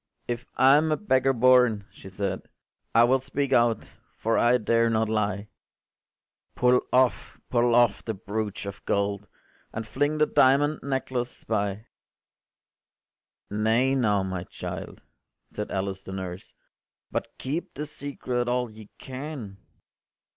[0.28, 2.42] ”“If I’m a beggar born,” she said,
[2.94, 5.48] “I will speak out, for I dare not lie.
[6.54, 9.26] Pull off, pull off, the broach of gold,
[9.72, 11.86] And fling the diamond necklace by.”
[13.50, 15.00] “Nay now, my child,”
[15.50, 16.54] said Alice the nurse,
[17.10, 19.56] “But keep the secret all ye can.